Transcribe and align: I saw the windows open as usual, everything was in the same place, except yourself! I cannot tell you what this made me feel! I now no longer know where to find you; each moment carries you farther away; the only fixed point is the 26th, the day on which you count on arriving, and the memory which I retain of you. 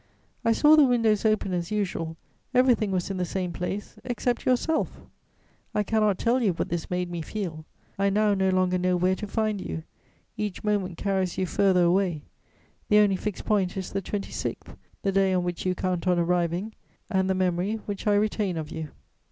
I 0.43 0.51
saw 0.51 0.75
the 0.75 0.83
windows 0.87 1.25
open 1.25 1.53
as 1.53 1.69
usual, 1.69 2.17
everything 2.55 2.89
was 2.89 3.11
in 3.11 3.17
the 3.17 3.23
same 3.23 3.53
place, 3.53 3.99
except 4.03 4.47
yourself! 4.47 5.01
I 5.75 5.83
cannot 5.83 6.17
tell 6.17 6.41
you 6.41 6.53
what 6.53 6.69
this 6.69 6.89
made 6.89 7.11
me 7.11 7.21
feel! 7.21 7.65
I 7.99 8.09
now 8.09 8.33
no 8.33 8.49
longer 8.49 8.79
know 8.79 8.97
where 8.97 9.13
to 9.13 9.27
find 9.27 9.61
you; 9.61 9.83
each 10.37 10.63
moment 10.63 10.97
carries 10.97 11.37
you 11.37 11.45
farther 11.45 11.83
away; 11.83 12.23
the 12.89 12.97
only 12.97 13.15
fixed 13.15 13.45
point 13.45 13.77
is 13.77 13.91
the 13.91 14.01
26th, 14.01 14.75
the 15.03 15.11
day 15.11 15.33
on 15.35 15.43
which 15.43 15.67
you 15.67 15.75
count 15.75 16.07
on 16.07 16.17
arriving, 16.17 16.73
and 17.11 17.29
the 17.29 17.35
memory 17.35 17.75
which 17.85 18.07
I 18.07 18.15
retain 18.15 18.57
of 18.57 18.71
you. 18.71 18.89